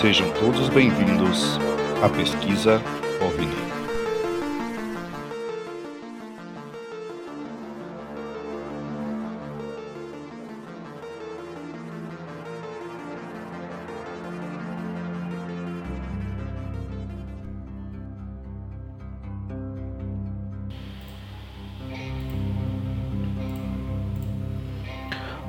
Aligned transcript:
Sejam 0.00 0.30
todos 0.34 0.68
bem-vindos 0.68 1.58
à 2.00 2.08
pesquisa 2.08 2.80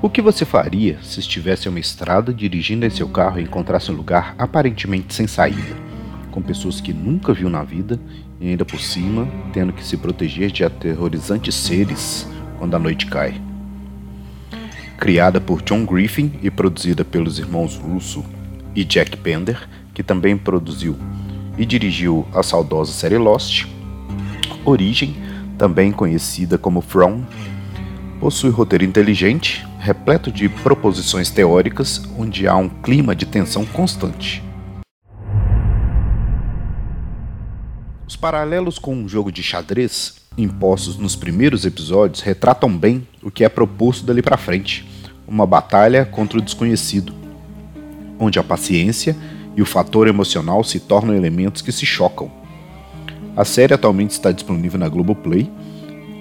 O 0.05 0.09
que 0.15 0.21
você 0.21 0.45
faria 0.45 0.99
se 1.01 1.19
estivesse 1.19 1.67
em 1.67 1.71
uma 1.71 1.79
estrada 1.79 2.31
dirigindo 2.31 2.85
em 2.85 2.91
seu 2.91 3.09
carro 3.09 3.39
e 3.39 3.41
encontrasse 3.43 3.91
um 3.91 3.95
lugar 3.95 4.35
aparentemente 4.37 5.15
sem 5.15 5.25
saída, 5.25 5.75
com 6.29 6.43
pessoas 6.43 6.79
que 6.79 6.93
nunca 6.93 7.33
viu 7.33 7.49
na 7.49 7.63
vida 7.63 7.99
e 8.39 8.47
ainda 8.49 8.63
por 8.63 8.79
cima 8.79 9.27
tendo 9.51 9.73
que 9.73 9.83
se 9.83 9.97
proteger 9.97 10.51
de 10.51 10.63
aterrorizantes 10.63 11.55
seres 11.55 12.29
quando 12.59 12.75
a 12.75 12.79
noite 12.79 13.07
cai? 13.07 13.41
Criada 14.99 15.41
por 15.41 15.63
John 15.63 15.83
Griffin 15.83 16.33
e 16.43 16.51
produzida 16.51 17.03
pelos 17.03 17.39
irmãos 17.39 17.75
Russo 17.75 18.23
e 18.75 18.83
Jack 18.83 19.17
Pender, 19.17 19.67
que 19.91 20.03
também 20.03 20.37
produziu 20.37 20.95
e 21.57 21.65
dirigiu 21.65 22.27
a 22.31 22.43
saudosa 22.43 22.91
série 22.91 23.17
Lost, 23.17 23.65
Origem, 24.63 25.15
também 25.57 25.91
conhecida 25.91 26.59
como 26.59 26.79
From, 26.79 27.23
possui 28.19 28.51
roteiro 28.51 28.85
inteligente, 28.85 29.65
repleto 29.85 30.31
de 30.31 30.49
proposições 30.49 31.29
teóricas, 31.29 32.01
onde 32.17 32.47
há 32.47 32.55
um 32.55 32.67
clima 32.67 33.15
de 33.15 33.23
tensão 33.23 33.63
constante. 33.63 34.43
Os 38.07 38.15
paralelos 38.15 38.79
com 38.79 38.95
um 38.95 39.07
jogo 39.07 39.31
de 39.31 39.43
xadrez, 39.43 40.15
impostos 40.35 40.97
nos 40.97 41.15
primeiros 41.15 41.67
episódios, 41.67 42.21
retratam 42.21 42.75
bem 42.75 43.07
o 43.21 43.29
que 43.29 43.43
é 43.43 43.49
proposto 43.49 44.03
dali 44.03 44.23
para 44.23 44.37
frente: 44.37 44.89
uma 45.27 45.45
batalha 45.45 46.03
contra 46.03 46.39
o 46.39 46.41
desconhecido, 46.41 47.13
onde 48.17 48.39
a 48.39 48.43
paciência 48.43 49.15
e 49.55 49.61
o 49.61 49.67
fator 49.67 50.07
emocional 50.07 50.63
se 50.63 50.79
tornam 50.79 51.13
elementos 51.13 51.61
que 51.61 51.71
se 51.71 51.85
chocam. 51.85 52.31
A 53.37 53.45
série 53.45 53.75
atualmente 53.75 54.11
está 54.11 54.31
disponível 54.31 54.79
na 54.79 54.89
Globoplay 54.89 55.47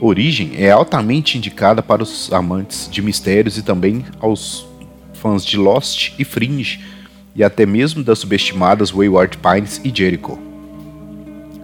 Origem 0.01 0.53
é 0.57 0.71
altamente 0.71 1.39
indicada 1.39 1.83
para 1.83 2.03
os 2.03 2.33
amantes 2.33 2.89
de 2.91 3.01
mistérios 3.01 3.57
e 3.57 3.63
também 3.63 4.05
aos 4.21 4.67
fãs 5.15 5.45
de 5.45 5.57
Lost 5.57 6.13
e 6.19 6.25
Fringe, 6.25 6.81
e 7.35 7.43
até 7.43 7.65
mesmo 7.65 8.03
das 8.03 8.19
subestimadas 8.19 8.91
Wayward 8.91 9.39
Pines 9.39 9.81
e 9.85 9.93
Jericho. 9.95 10.39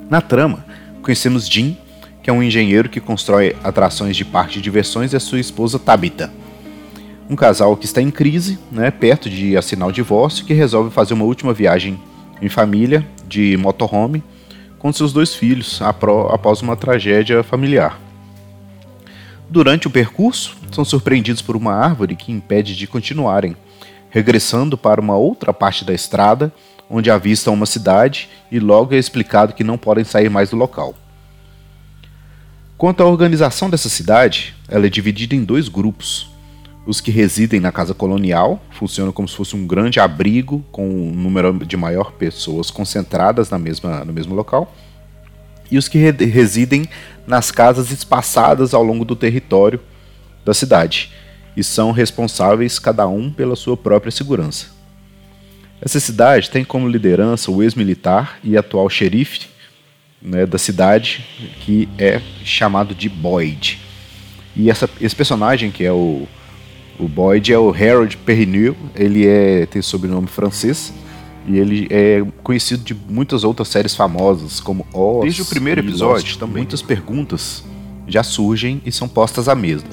Na 0.09 0.21
trama, 0.21 0.65
conhecemos 1.03 1.49
Jim, 1.49 1.77
que 2.23 2.31
é 2.31 2.33
um 2.33 2.43
engenheiro 2.43 2.89
que 2.89 3.01
constrói 3.01 3.55
atrações 3.63 4.17
de 4.17 4.25
parque 4.25 4.55
de 4.55 4.63
diversões, 4.63 5.13
e 5.13 5.17
a 5.17 5.21
sua 5.21 5.41
esposa 5.41 5.79
Tabitha. 5.79 6.33
Um 7.29 7.37
casal 7.37 7.77
que 7.77 7.85
está 7.85 8.01
em 8.01 8.11
crise, 8.11 8.59
né, 8.73 8.91
perto 8.91 9.29
de 9.29 9.57
assinar 9.57 9.89
o 9.89 9.93
divórcio, 9.93 10.45
que 10.45 10.55
resolve 10.55 10.91
fazer 10.91 11.15
uma 11.15 11.25
última 11.25 11.53
viagem 11.53 12.01
em 12.41 12.49
família 12.49 13.07
de 13.29 13.57
motorhome 13.57 14.23
com 14.79 14.93
seus 14.93 15.13
dois 15.13 15.35
filhos 15.35 15.81
após 15.83 16.63
uma 16.63 16.75
tragédia 16.75 17.43
familiar. 17.43 18.10
Durante 19.51 19.89
o 19.89 19.91
percurso, 19.91 20.57
são 20.71 20.85
surpreendidos 20.85 21.43
por 21.43 21.57
uma 21.57 21.75
árvore 21.75 22.15
que 22.15 22.31
impede 22.31 22.77
de 22.77 22.87
continuarem, 22.87 23.57
regressando 24.09 24.79
para 24.79 25.01
uma 25.01 25.17
outra 25.17 25.53
parte 25.53 25.85
da 25.85 25.93
estrada, 25.93 26.53
onde 26.89 27.11
avistam 27.11 27.53
uma 27.53 27.67
cidade 27.67 28.29
e 28.49 28.61
logo 28.61 28.95
é 28.95 28.97
explicado 28.97 29.53
que 29.53 29.65
não 29.65 29.77
podem 29.77 30.05
sair 30.05 30.31
mais 30.31 30.51
do 30.51 30.57
local. 30.57 30.95
Quanto 32.79 33.03
à 33.03 33.07
organização 33.07 33.69
dessa 33.69 33.89
cidade, 33.89 34.55
ela 34.69 34.87
é 34.87 34.89
dividida 34.89 35.35
em 35.35 35.43
dois 35.43 35.69
grupos. 35.69 36.31
Os 36.87 37.01
que 37.01 37.11
residem 37.11 37.59
na 37.59 37.73
casa 37.73 37.93
colonial 37.93 38.63
funcionam 38.71 39.13
como 39.13 39.27
se 39.27 39.35
fosse 39.35 39.57
um 39.57 39.67
grande 39.67 39.99
abrigo 39.99 40.65
com 40.71 40.89
um 40.89 41.11
número 41.11 41.67
de 41.67 41.77
maior 41.77 42.13
pessoas 42.13 42.71
concentradas 42.71 43.51
na 43.51 43.59
mesma, 43.59 44.05
no 44.05 44.13
mesmo 44.13 44.33
local 44.33 44.73
e 45.71 45.79
os 45.79 45.89
que 45.89 45.99
residem 45.99 46.89
nas 47.27 47.51
casas 47.51 47.91
espaçadas 47.91 48.75
ao 48.75 48.83
longo 48.83 49.05
do 49.05 49.17
território 49.17 49.81
da 50.45 50.55
cidade 50.55 51.11
e 51.57 51.65
são 51.65 51.93
responsáveis 51.93 52.79
cada 52.79 53.07
um 53.07 53.31
pela 53.31 53.57
sua 53.57 53.77
própria 53.77 54.11
segurança. 54.11 54.67
Essa 55.81 55.99
cidade 55.99 56.51
tem 56.51 56.65
como 56.65 56.89
liderança 56.89 57.51
o 57.51 57.63
ex-militar 57.63 58.39
e 58.45 58.57
atual 58.57 58.89
xerife 58.89 59.49
né, 60.21 60.45
da 60.45 60.59
cidade, 60.59 61.25
que 61.61 61.89
é 61.99 62.21
chamado 62.45 62.95
de 62.95 63.09
Boyd. 63.09 63.79
E 64.55 64.69
essa, 64.69 64.89
esse 65.01 65.17
personagem, 65.17 65.71
que 65.71 65.85
é 65.85 65.93
o, 65.93 66.27
o 66.99 67.09
Boyd, 67.09 67.53
é 67.53 67.59
o 67.59 67.71
Harold 67.71 68.17
Perrineau, 68.19 68.77
ele 68.95 69.27
é, 69.27 69.65
tem 69.67 69.81
sobrenome 69.81 70.27
francês, 70.27 70.93
e 71.47 71.59
ele 71.59 71.89
é 71.91 72.25
conhecido 72.43 72.83
de 72.83 72.95
muitas 72.95 73.45
outras 73.45 73.69
séries 73.69 73.95
famosas, 73.95 74.61
como 74.61 74.87
Oz. 74.93 75.23
Desde 75.23 75.43
o 75.43 75.47
primeiro 75.47 75.81
episódio, 75.81 76.37
também. 76.39 76.59
muitas 76.59 76.83
perguntas 76.83 77.65
já 78.07 78.23
surgem 78.23 78.81
e 78.85 78.93
são 78.93 79.09
postas 79.09 79.49
à 79.49 79.55
mesa. 79.55 79.85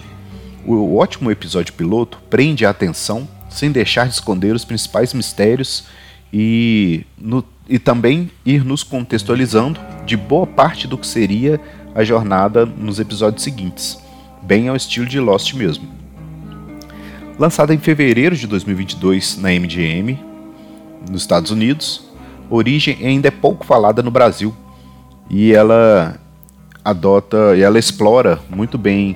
O 0.65 0.97
ótimo 0.97 1.31
episódio 1.31 1.73
piloto 1.73 2.19
prende 2.29 2.65
a 2.65 2.69
atenção 2.69 3.27
sem 3.49 3.71
deixar 3.71 4.07
de 4.07 4.13
esconder 4.13 4.53
os 4.53 4.65
principais 4.65 5.13
mistérios 5.13 5.85
e, 6.31 7.05
no, 7.17 7.43
e 7.69 7.79
também 7.79 8.29
ir 8.45 8.65
nos 8.65 8.83
contextualizando 8.83 9.79
de 10.05 10.17
boa 10.17 10.45
parte 10.45 10.87
do 10.87 10.97
que 10.97 11.07
seria 11.07 11.59
a 11.95 12.03
jornada 12.03 12.65
nos 12.65 12.99
episódios 12.99 13.43
seguintes, 13.43 13.97
bem 14.43 14.67
ao 14.67 14.75
estilo 14.75 15.05
de 15.05 15.19
Lost 15.19 15.53
mesmo. 15.53 15.87
Lançada 17.39 17.73
em 17.73 17.77
fevereiro 17.77 18.35
de 18.35 18.45
2022 18.47 19.37
na 19.37 19.49
MGM, 19.49 20.19
nos 21.09 21.21
Estados 21.21 21.51
Unidos. 21.51 22.03
Origem 22.49 23.05
ainda 23.05 23.27
é 23.27 23.31
pouco 23.31 23.65
falada 23.65 24.01
no 24.01 24.11
Brasil 24.11 24.53
e 25.29 25.53
ela 25.53 26.19
adota 26.83 27.55
e 27.55 27.61
ela 27.61 27.77
explora 27.77 28.39
muito 28.49 28.77
bem 28.77 29.13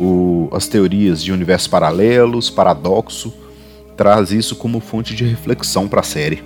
o, 0.00 0.48
as 0.52 0.66
teorias 0.66 1.22
de 1.22 1.32
universos 1.32 1.68
paralelos, 1.68 2.50
paradoxo, 2.50 3.32
traz 3.96 4.32
isso 4.32 4.56
como 4.56 4.80
fonte 4.80 5.14
de 5.14 5.24
reflexão 5.24 5.86
para 5.86 6.00
a 6.00 6.04
série. 6.04 6.42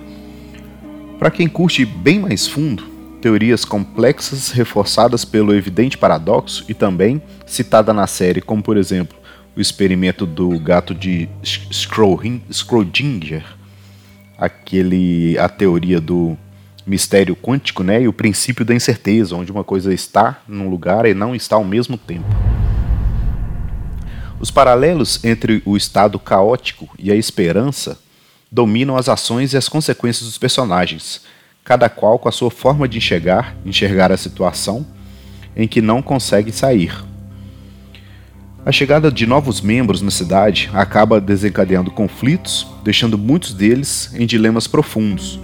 Para 1.17 1.31
quem 1.31 1.47
curte 1.47 1.83
bem 1.83 2.19
mais 2.19 2.45
fundo, 2.45 2.83
teorias 3.19 3.65
complexas 3.65 4.51
reforçadas 4.51 5.25
pelo 5.25 5.55
evidente 5.55 5.97
paradoxo 5.97 6.63
e 6.69 6.75
também 6.75 7.19
citada 7.45 7.91
na 7.91 8.05
série, 8.05 8.41
como 8.41 8.61
por 8.61 8.77
exemplo 8.77 9.17
o 9.55 9.61
experimento 9.61 10.27
do 10.27 10.59
gato 10.59 10.93
de 10.93 11.27
Schrödinger, 11.41 13.43
aquele 14.37 15.37
a 15.39 15.49
teoria 15.49 15.99
do 15.99 16.37
mistério 16.85 17.35
quântico, 17.35 17.83
né, 17.83 18.01
e 18.01 18.07
o 18.07 18.13
princípio 18.13 18.63
da 18.63 18.73
incerteza, 18.73 19.35
onde 19.35 19.51
uma 19.51 19.63
coisa 19.63 19.93
está 19.93 20.41
num 20.47 20.69
lugar 20.69 21.05
e 21.05 21.13
não 21.13 21.35
está 21.35 21.57
ao 21.57 21.63
mesmo 21.63 21.97
tempo. 21.97 22.27
Os 24.39 24.51
paralelos 24.51 25.23
entre 25.23 25.61
o 25.65 25.75
estado 25.75 26.17
caótico 26.19 26.87
e 26.97 27.11
a 27.11 27.15
esperança 27.15 27.99
dominam 28.51 28.95
as 28.95 29.09
ações 29.09 29.51
e 29.51 29.57
as 29.57 29.67
consequências 29.67 30.25
dos 30.25 30.37
personagens, 30.37 31.21
cada 31.63 31.89
qual 31.89 32.17
com 32.17 32.29
a 32.29 32.31
sua 32.31 32.49
forma 32.49 32.87
de 32.87 32.97
enxergar, 32.97 33.55
enxergar 33.65 34.11
a 34.11 34.17
situação 34.17 34.85
em 35.55 35.67
que 35.67 35.81
não 35.81 36.01
consegue 36.01 36.51
sair. 36.51 36.93
A 38.67 38.71
chegada 38.73 39.09
de 39.09 39.25
novos 39.25 39.61
membros 39.61 40.01
na 40.01 40.11
cidade 40.11 40.69
acaba 40.73 41.21
desencadeando 41.21 41.89
conflitos, 41.89 42.67
deixando 42.83 43.17
muitos 43.17 43.53
deles 43.53 44.13
em 44.13 44.25
dilemas 44.25 44.67
profundos. 44.67 45.39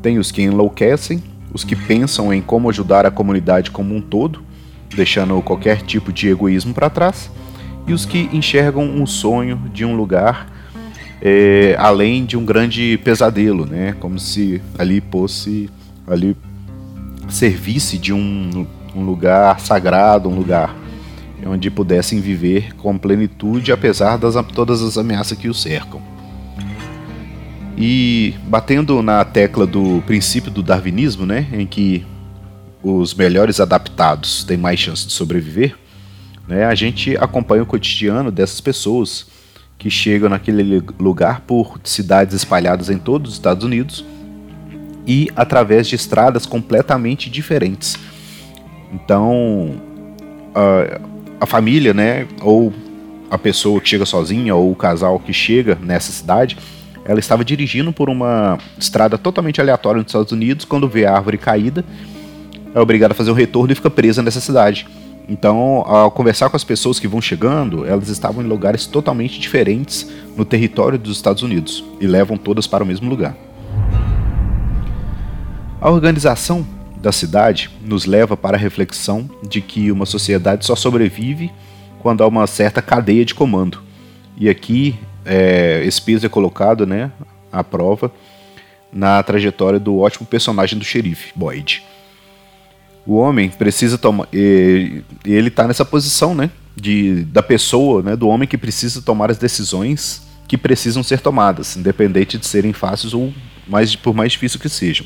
Tem 0.00 0.16
os 0.16 0.30
que 0.30 0.42
enlouquecem, 0.42 1.20
os 1.52 1.64
que 1.64 1.74
pensam 1.74 2.32
em 2.32 2.40
como 2.40 2.70
ajudar 2.70 3.04
a 3.04 3.10
comunidade 3.10 3.72
como 3.72 3.96
um 3.96 4.00
todo, 4.00 4.44
deixando 4.94 5.42
qualquer 5.42 5.82
tipo 5.82 6.12
de 6.12 6.28
egoísmo 6.28 6.72
para 6.72 6.88
trás, 6.88 7.28
e 7.84 7.92
os 7.92 8.06
que 8.06 8.30
enxergam 8.32 8.84
um 8.84 9.06
sonho 9.06 9.60
de 9.74 9.84
um 9.84 9.96
lugar 9.96 10.48
é, 11.20 11.74
além 11.80 12.24
de 12.24 12.36
um 12.36 12.44
grande 12.44 12.96
pesadelo, 13.02 13.66
né? 13.66 13.96
Como 13.98 14.20
se 14.20 14.62
ali 14.78 15.02
fosse 15.10 15.68
ali 16.06 16.36
servisse 17.28 17.98
de 17.98 18.12
um, 18.12 18.64
um 18.94 19.02
lugar 19.02 19.58
sagrado, 19.58 20.28
um 20.28 20.36
lugar 20.36 20.80
onde 21.46 21.70
pudessem 21.70 22.20
viver 22.20 22.74
com 22.76 22.96
plenitude 22.96 23.72
apesar 23.72 24.16
das 24.16 24.34
todas 24.52 24.82
as 24.82 24.96
ameaças 24.96 25.36
que 25.36 25.48
os 25.48 25.60
cercam. 25.60 26.00
E 27.76 28.34
batendo 28.44 29.02
na 29.02 29.24
tecla 29.24 29.66
do 29.66 30.02
princípio 30.06 30.50
do 30.50 30.62
darwinismo, 30.62 31.26
né, 31.26 31.46
em 31.52 31.66
que 31.66 32.04
os 32.82 33.14
melhores 33.14 33.60
adaptados 33.60 34.44
têm 34.44 34.56
mais 34.56 34.78
chance 34.78 35.06
de 35.06 35.12
sobreviver, 35.12 35.76
né, 36.46 36.64
a 36.64 36.74
gente 36.74 37.16
acompanha 37.16 37.62
o 37.62 37.66
cotidiano 37.66 38.30
dessas 38.30 38.60
pessoas 38.60 39.26
que 39.78 39.90
chegam 39.90 40.28
naquele 40.28 40.82
lugar 40.98 41.40
por 41.40 41.80
cidades 41.82 42.34
espalhadas 42.34 42.88
em 42.88 42.98
todos 42.98 43.32
os 43.32 43.36
Estados 43.36 43.64
Unidos 43.64 44.04
e 45.06 45.28
através 45.34 45.88
de 45.88 45.96
estradas 45.96 46.46
completamente 46.46 47.28
diferentes. 47.28 47.96
Então, 48.92 49.80
a, 50.54 51.00
a 51.42 51.46
família, 51.46 51.92
né, 51.92 52.28
ou 52.40 52.72
a 53.28 53.36
pessoa 53.36 53.80
que 53.80 53.88
chega 53.88 54.06
sozinha 54.06 54.54
ou 54.54 54.70
o 54.70 54.76
casal 54.76 55.18
que 55.18 55.32
chega 55.32 55.76
nessa 55.82 56.12
cidade, 56.12 56.56
ela 57.04 57.18
estava 57.18 57.44
dirigindo 57.44 57.92
por 57.92 58.08
uma 58.08 58.58
estrada 58.78 59.18
totalmente 59.18 59.60
aleatória 59.60 60.00
nos 60.00 60.06
Estados 60.06 60.30
Unidos 60.30 60.64
quando 60.64 60.88
vê 60.88 61.04
a 61.04 61.16
árvore 61.16 61.38
caída, 61.38 61.84
é 62.72 62.78
obrigada 62.78 63.12
a 63.12 63.16
fazer 63.16 63.32
um 63.32 63.34
retorno 63.34 63.72
e 63.72 63.74
fica 63.74 63.90
presa 63.90 64.22
nessa 64.22 64.40
cidade. 64.40 64.86
Então, 65.28 65.82
ao 65.84 66.12
conversar 66.12 66.48
com 66.48 66.56
as 66.56 66.62
pessoas 66.62 67.00
que 67.00 67.08
vão 67.08 67.20
chegando, 67.20 67.84
elas 67.84 68.08
estavam 68.08 68.44
em 68.44 68.46
lugares 68.46 68.86
totalmente 68.86 69.40
diferentes 69.40 70.08
no 70.36 70.44
território 70.44 70.96
dos 70.96 71.16
Estados 71.16 71.42
Unidos 71.42 71.82
e 72.00 72.06
levam 72.06 72.36
todas 72.36 72.68
para 72.68 72.84
o 72.84 72.86
mesmo 72.86 73.10
lugar. 73.10 73.34
A 75.80 75.90
organização 75.90 76.64
da 77.02 77.10
cidade 77.10 77.68
nos 77.84 78.06
leva 78.06 78.36
para 78.36 78.56
a 78.56 78.60
reflexão 78.60 79.28
de 79.42 79.60
que 79.60 79.90
uma 79.90 80.06
sociedade 80.06 80.64
só 80.64 80.76
sobrevive 80.76 81.52
quando 81.98 82.22
há 82.22 82.28
uma 82.28 82.46
certa 82.46 82.80
cadeia 82.80 83.24
de 83.24 83.34
comando. 83.34 83.82
E 84.38 84.48
aqui 84.48 84.96
é, 85.24 85.82
esse 85.84 86.00
peso 86.00 86.24
é 86.24 86.28
colocado 86.28 86.86
né, 86.86 87.10
à 87.50 87.64
prova 87.64 88.10
na 88.92 89.20
trajetória 89.22 89.80
do 89.80 89.98
ótimo 89.98 90.26
personagem 90.26 90.78
do 90.78 90.84
xerife, 90.84 91.32
Boyd. 91.34 91.82
O 93.04 93.16
homem 93.16 93.50
precisa 93.50 93.98
tomar. 93.98 94.28
Ele 94.32 95.02
está 95.24 95.66
nessa 95.66 95.84
posição 95.84 96.36
né, 96.36 96.50
de, 96.76 97.24
da 97.24 97.42
pessoa, 97.42 98.00
né, 98.00 98.14
do 98.14 98.28
homem 98.28 98.46
que 98.46 98.56
precisa 98.56 99.02
tomar 99.02 99.28
as 99.28 99.38
decisões 99.38 100.22
que 100.46 100.56
precisam 100.56 101.02
ser 101.02 101.20
tomadas, 101.20 101.76
independente 101.76 102.38
de 102.38 102.46
serem 102.46 102.72
fáceis 102.72 103.12
ou 103.12 103.32
mais, 103.66 103.96
por 103.96 104.14
mais 104.14 104.32
difícil 104.32 104.60
que 104.60 104.68
sejam 104.68 105.04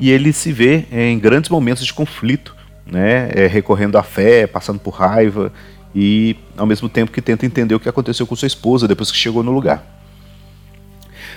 e 0.00 0.10
ele 0.10 0.32
se 0.32 0.50
vê 0.50 0.86
em 0.90 1.18
grandes 1.18 1.50
momentos 1.50 1.84
de 1.84 1.92
conflito, 1.92 2.56
né, 2.86 3.30
é, 3.34 3.46
recorrendo 3.46 3.98
à 3.98 4.02
fé, 4.02 4.46
passando 4.46 4.80
por 4.80 4.94
raiva 4.94 5.52
e 5.94 6.34
ao 6.56 6.66
mesmo 6.66 6.88
tempo 6.88 7.12
que 7.12 7.20
tenta 7.20 7.44
entender 7.44 7.74
o 7.74 7.80
que 7.80 7.88
aconteceu 7.88 8.26
com 8.26 8.34
sua 8.34 8.46
esposa 8.46 8.88
depois 8.88 9.12
que 9.12 9.18
chegou 9.18 9.42
no 9.42 9.52
lugar. 9.52 9.98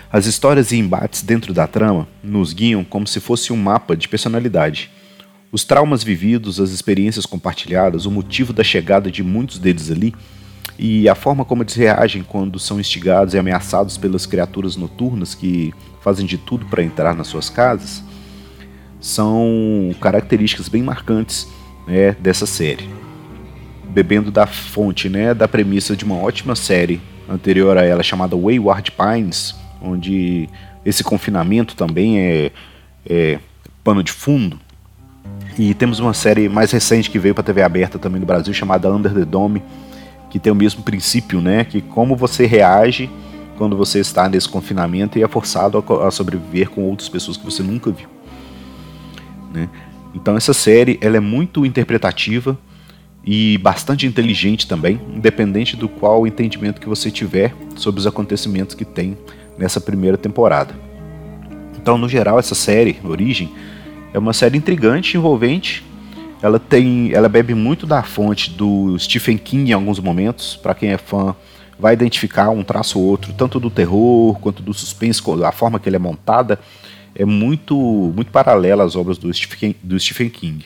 As 0.10 0.25
histórias 0.25 0.71
e 0.71 0.77
embates 0.77 1.24
dentro 1.24 1.54
da 1.54 1.68
trama 1.68 2.07
nos 2.24 2.54
guiam 2.54 2.83
como 2.83 3.06
se 3.06 3.19
fosse 3.19 3.51
um 3.51 3.57
mapa 3.57 3.98
de 3.98 4.07
personalidade. 4.07 4.89
Os 5.51 5.66
traumas 5.66 6.04
vividos, 6.04 6.59
as 6.59 6.69
experiências 6.69 7.25
compartilhadas, 7.25 8.06
o 8.06 8.12
motivo 8.12 8.54
da 8.54 8.63
chegada 8.63 9.12
de 9.12 9.21
muitos 9.21 9.59
deles 9.59 9.92
ali 9.92 10.16
e 10.80 11.09
a 11.09 11.16
forma 11.16 11.44
como 11.44 11.63
eles 11.63 11.75
reagem 11.75 12.24
quando 12.24 12.57
são 12.59 12.80
instigados 12.80 13.33
e 13.33 13.38
ameaçados 13.38 13.98
pelas 13.98 14.25
criaturas 14.25 14.77
noturnas 14.77 15.36
que 15.36 15.74
fazem 16.01 16.25
de 16.25 16.38
tudo 16.38 16.66
para 16.68 16.81
entrar 16.81 17.13
nas 17.13 17.27
suas 17.27 17.50
casas 17.50 18.04
são 19.04 19.94
características 20.00 20.70
bem 20.70 20.82
marcantes 20.82 21.50
né, 21.86 22.16
dessa 22.22 22.46
série. 22.46 22.88
Bebendo 23.90 24.32
da 24.32 24.48
fonte, 24.48 25.10
né, 25.10 25.34
da 25.34 25.46
premissa 25.46 25.94
de 25.94 26.06
uma 26.06 26.16
ótima 26.16 26.56
série 26.56 27.02
anterior 27.30 27.78
a 27.78 27.84
ela 27.84 28.02
chamada 28.02 28.38
Wayward 28.38 28.94
Pines, 28.94 29.56
onde 29.82 30.48
esse 30.86 31.04
confinamento 31.04 31.76
também 31.76 32.18
é, 32.18 32.52
é 33.06 33.40
pano 33.84 34.02
de 34.02 34.14
fundo. 34.14 34.58
E 35.60 35.74
temos 35.74 36.00
uma 36.00 36.14
série 36.14 36.48
mais 36.48 36.72
recente 36.72 37.10
que 37.10 37.20
veio 37.20 37.36
para 37.36 37.44
TV 37.44 37.62
aberta 37.62 38.00
também 38.00 38.22
no 38.22 38.26
Brasil 38.26 38.54
chamada 38.54 38.90
Under 38.90 39.14
the 39.14 39.26
Dome, 39.26 39.62
que 40.30 40.40
tem 40.40 40.52
o 40.52 40.56
mesmo 40.56 40.82
princípio, 40.82 41.42
né, 41.42 41.66
que 41.66 41.82
como 41.82 42.16
você 42.16 42.46
reage 42.46 43.10
quando 43.58 43.76
você 43.76 44.00
está 44.00 44.30
nesse 44.30 44.48
confinamento 44.48 45.20
e 45.20 45.24
é 45.24 45.28
forçado 45.28 45.78
a, 45.78 46.08
a 46.08 46.10
sobreviver 46.10 46.70
com 46.70 46.84
outras 46.84 47.10
pessoas 47.10 47.36
que 47.36 47.44
você 47.44 47.62
nunca 47.62 47.92
viu. 47.92 48.12
Né? 49.54 49.70
Então 50.14 50.36
essa 50.36 50.54
série 50.54 50.98
ela 51.02 51.18
é 51.18 51.20
muito 51.20 51.66
interpretativa 51.66 52.58
e 53.26 53.58
bastante 53.60 54.06
inteligente 54.06 54.68
também, 54.68 55.00
independente 55.16 55.78
do 55.78 55.88
qual 55.88 56.28
entendimento 56.28 56.82
que 56.82 56.90
você 56.90 57.10
tiver 57.10 57.56
sobre 57.76 58.00
os 58.00 58.08
acontecimentos 58.08 58.76
que 58.76 58.84
tem 58.84 59.18
nessa 59.58 59.80
primeira 59.80 60.18
temporada. 60.18 60.76
Então, 61.78 61.98
no 61.98 62.08
geral, 62.10 62.40
essa 62.40 62.56
série, 62.56 62.98
Origem, 63.04 63.52
é 64.14 64.20
uma 64.20 64.34
série 64.34 64.58
intrigante, 64.58 65.18
envolvente. 65.18 65.84
Ela 66.42 66.60
tem, 66.60 67.14
ela 67.14 67.30
bebe 67.30 67.54
muito 67.54 67.86
da 67.86 68.04
fonte 68.04 68.50
do 68.52 68.98
Stephen 69.00 69.38
King 69.38 69.72
em 69.72 69.74
alguns 69.74 70.00
momentos. 70.00 70.58
Para 70.62 70.74
quem 70.74 70.90
é 70.90 70.98
fã, 70.98 71.36
vai 71.80 71.94
identificar 71.94 72.50
um 72.50 72.64
traço 72.64 73.00
ou 73.00 73.06
outro, 73.06 73.34
tanto 73.34 73.60
do 73.60 73.70
terror 73.70 74.38
quanto 74.40 74.62
do 74.62 74.74
suspense, 74.74 75.22
a 75.46 75.52
forma 75.52 75.80
que 75.80 75.88
ele 75.88 75.96
é 75.96 76.00
montada 76.00 76.60
é 77.15 77.25
muito, 77.25 77.75
muito 78.15 78.31
paralela 78.31 78.83
às 78.83 78.95
obras 78.95 79.18
do 79.18 79.33
Stephen, 79.33 79.75
do 79.83 80.00
Stephen 80.00 80.30
King. 80.30 80.65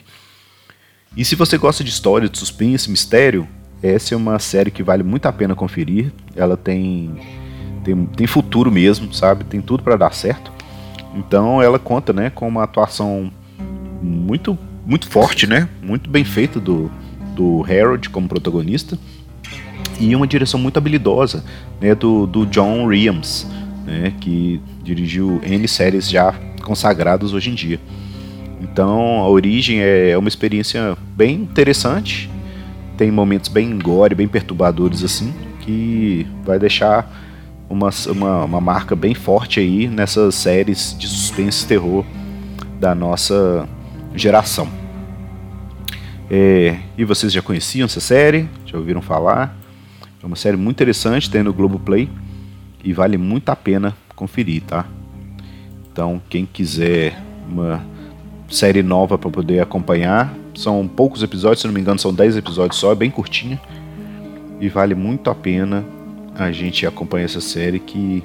E 1.15 1.25
se 1.25 1.35
você 1.35 1.57
gosta 1.57 1.83
de 1.83 1.89
história, 1.89 2.29
de 2.29 2.37
suspense, 2.37 2.89
mistério, 2.89 3.47
essa 3.81 4.13
é 4.13 4.17
uma 4.17 4.39
série 4.39 4.71
que 4.71 4.83
vale 4.83 5.03
muito 5.03 5.25
a 5.25 5.33
pena 5.33 5.55
conferir. 5.55 6.11
Ela 6.35 6.55
tem, 6.55 7.15
tem, 7.83 8.05
tem 8.05 8.27
futuro 8.27 8.71
mesmo, 8.71 9.13
sabe? 9.13 9.43
Tem 9.43 9.61
tudo 9.61 9.83
para 9.83 9.95
dar 9.95 10.13
certo. 10.13 10.51
Então 11.15 11.61
ela 11.61 11.79
conta, 11.79 12.13
né, 12.13 12.29
com 12.29 12.47
uma 12.47 12.63
atuação 12.63 13.31
muito 14.01 14.57
muito 14.85 15.09
forte, 15.09 15.45
né? 15.45 15.67
Muito 15.81 16.09
bem 16.09 16.23
feita 16.23 16.61
do, 16.61 16.89
do 17.35 17.65
Harold 17.65 18.09
como 18.09 18.27
protagonista 18.29 18.97
e 19.99 20.15
uma 20.15 20.27
direção 20.27 20.59
muito 20.59 20.77
habilidosa, 20.77 21.43
né, 21.81 21.93
do, 21.95 22.27
do 22.27 22.45
John 22.45 22.85
Williams, 22.85 23.47
né, 23.87 24.13
que 24.19 24.61
dirigiu 24.83 25.39
N 25.43 25.65
séries 25.67 26.09
já 26.09 26.35
consagradas 26.61 27.33
hoje 27.33 27.49
em 27.49 27.55
dia. 27.55 27.79
Então, 28.61 29.19
a 29.19 29.29
origem 29.29 29.79
é 29.81 30.17
uma 30.17 30.27
experiência 30.27 30.97
bem 31.15 31.35
interessante, 31.35 32.29
tem 32.97 33.09
momentos 33.09 33.49
bem 33.49 33.79
gore, 33.79 34.13
bem 34.13 34.27
perturbadores 34.27 35.03
assim, 35.03 35.33
que 35.61 36.27
vai 36.43 36.59
deixar 36.59 37.09
uma, 37.69 37.89
uma, 38.07 38.43
uma 38.43 38.61
marca 38.61 38.95
bem 38.95 39.13
forte 39.13 39.59
aí 39.59 39.87
nessas 39.87 40.35
séries 40.35 40.95
de 40.97 41.07
suspense 41.07 41.63
e 41.63 41.67
terror 41.67 42.05
da 42.79 42.93
nossa 42.93 43.67
geração. 44.13 44.67
É, 46.29 46.77
e 46.97 47.05
vocês 47.05 47.31
já 47.31 47.41
conheciam 47.41 47.85
essa 47.85 48.01
série? 48.01 48.49
Já 48.65 48.77
ouviram 48.77 49.01
falar? 49.01 49.55
É 50.21 50.25
uma 50.25 50.35
série 50.35 50.57
muito 50.57 50.75
interessante, 50.75 51.29
tem 51.29 51.41
no 51.41 51.53
Globoplay 51.53 52.09
e 52.87 52.93
vale 52.93 53.17
muito 53.17 53.49
a 53.49 53.55
pena 53.55 53.93
conferir, 54.15 54.63
tá? 54.63 54.85
Então, 55.91 56.21
quem 56.29 56.45
quiser 56.45 57.21
uma 57.45 57.85
série 58.49 58.81
nova 58.81 59.17
para 59.17 59.29
poder 59.29 59.59
acompanhar, 59.59 60.33
são 60.55 60.87
poucos 60.87 61.21
episódios, 61.21 61.59
se 61.59 61.67
não 61.67 61.73
me 61.73 61.81
engano, 61.81 61.99
são 61.99 62.13
10 62.13 62.37
episódios 62.37 62.79
só, 62.79 62.93
é 62.93 62.95
bem 62.95 63.11
curtinha. 63.11 63.59
E 64.61 64.69
vale 64.69 64.95
muito 64.95 65.29
a 65.29 65.35
pena 65.35 65.83
a 66.33 66.49
gente 66.49 66.87
acompanhar 66.87 67.25
essa 67.25 67.41
série 67.41 67.77
que 67.77 68.23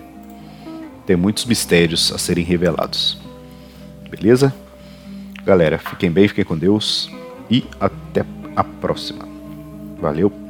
tem 1.05 1.17
muitos 1.17 1.45
mistérios 1.45 2.13
a 2.13 2.19
serem 2.19 2.45
revelados. 2.45 3.21
Beleza? 4.09 4.55
Galera, 5.45 5.77
fiquem 5.77 6.09
bem, 6.09 6.29
fiquem 6.29 6.45
com 6.45 6.57
Deus 6.57 7.11
e 7.51 7.65
até 7.81 8.25
a 8.55 8.63
próxima. 8.63 9.27
Valeu! 10.01 10.42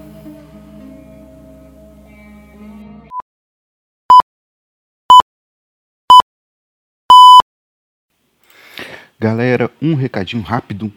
Galera, 9.23 9.71
um 9.81 9.95
recadinho 9.95 10.43
rápido. 10.43 10.93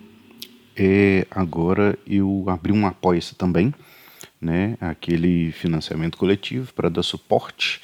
É, 0.76 1.28
agora 1.30 1.96
eu 2.08 2.44
abri 2.48 2.72
um 2.72 2.88
apoio 2.88 3.22
também, 3.38 3.72
né? 4.42 4.76
Aquele 4.82 5.52
financiamento 5.52 6.18
coletivo 6.18 6.74
para 6.74 6.90
dar 6.90 7.04
suporte 7.04 7.84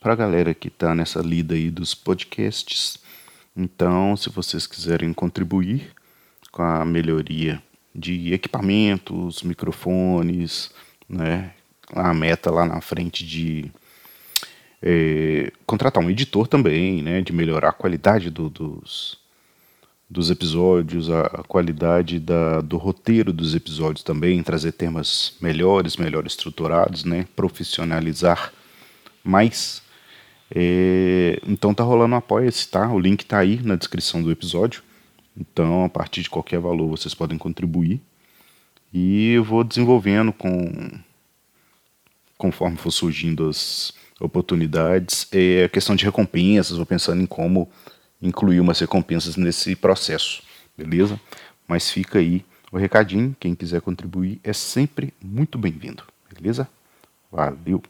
para 0.00 0.12
a 0.12 0.16
galera 0.16 0.54
que 0.54 0.68
está 0.68 0.94
nessa 0.94 1.20
lida 1.20 1.56
aí 1.56 1.72
dos 1.72 1.92
podcasts. 1.92 2.98
Então, 3.56 4.16
se 4.16 4.30
vocês 4.30 4.64
quiserem 4.64 5.12
contribuir 5.12 5.90
com 6.52 6.62
a 6.62 6.84
melhoria 6.84 7.60
de 7.92 8.32
equipamentos, 8.32 9.42
microfones, 9.42 10.70
né? 11.08 11.50
A 11.92 12.14
meta 12.14 12.48
lá 12.48 12.64
na 12.64 12.80
frente 12.80 13.26
de 13.26 13.72
é, 14.80 15.52
contratar 15.66 16.00
um 16.00 16.10
editor 16.10 16.46
também, 16.46 17.02
né? 17.02 17.20
De 17.22 17.32
melhorar 17.32 17.70
a 17.70 17.72
qualidade 17.72 18.30
do, 18.30 18.48
dos 18.48 19.23
dos 20.14 20.30
episódios, 20.30 21.10
a, 21.10 21.22
a 21.22 21.42
qualidade 21.42 22.20
da, 22.20 22.60
do 22.60 22.76
roteiro 22.76 23.32
dos 23.32 23.52
episódios 23.52 24.04
também, 24.04 24.42
trazer 24.44 24.70
temas 24.70 25.34
melhores, 25.40 25.96
melhor 25.96 26.24
estruturados, 26.24 27.04
né? 27.04 27.26
profissionalizar 27.34 28.52
mais. 29.24 29.82
É, 30.54 31.40
então 31.44 31.74
tá 31.74 31.82
rolando 31.82 32.14
um 32.14 32.18
apoia-se, 32.18 32.68
tá? 32.68 32.88
O 32.92 32.98
link 32.98 33.26
tá 33.26 33.38
aí 33.38 33.60
na 33.60 33.74
descrição 33.74 34.22
do 34.22 34.30
episódio. 34.30 34.84
Então, 35.36 35.84
a 35.84 35.88
partir 35.88 36.22
de 36.22 36.30
qualquer 36.30 36.60
valor, 36.60 36.88
vocês 36.88 37.12
podem 37.12 37.36
contribuir. 37.36 38.00
E 38.92 39.32
eu 39.32 39.42
vou 39.42 39.64
desenvolvendo 39.64 40.32
com 40.32 40.92
conforme 42.38 42.76
for 42.76 42.92
surgindo 42.92 43.48
as 43.48 43.92
oportunidades. 44.20 45.26
É 45.32 45.64
a 45.64 45.68
questão 45.68 45.96
de 45.96 46.04
recompensas, 46.04 46.76
vou 46.76 46.86
pensando 46.86 47.20
em 47.20 47.26
como 47.26 47.68
incluir 48.26 48.60
umas 48.60 48.80
recompensas 48.80 49.36
nesse 49.36 49.76
processo, 49.76 50.42
beleza? 50.76 51.20
Mas 51.68 51.90
fica 51.90 52.18
aí 52.18 52.44
o 52.72 52.76
recadinho, 52.76 53.36
quem 53.38 53.54
quiser 53.54 53.80
contribuir 53.80 54.40
é 54.42 54.52
sempre 54.52 55.14
muito 55.22 55.56
bem-vindo, 55.56 56.02
beleza? 56.28 56.68
Valeu! 57.30 57.82